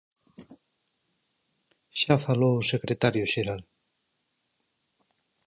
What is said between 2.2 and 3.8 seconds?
falou o secretario xeral".